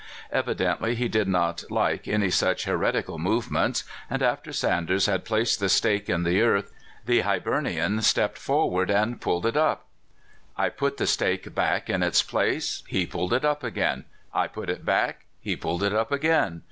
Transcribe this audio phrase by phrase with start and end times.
[0.31, 5.59] Evident ly he did not like any such heretical movements, and, after Sanders had placed
[5.59, 6.71] the stake in the earth,
[7.05, 9.85] the Hibernian stepped forward and pulled it up.
[10.57, 10.73] SANDERS.
[10.75, 12.81] 233 "I put the stake back in its place.
[12.87, 14.05] He pulled it up again.
[14.33, 15.27] I put it back.
[15.39, 16.59] He pulled it up again.